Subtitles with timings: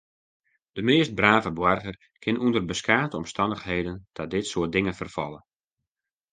[0.71, 5.39] De meast brave boarger kin ûnder beskate omstannichheden ta dit soart dingen ferfalle.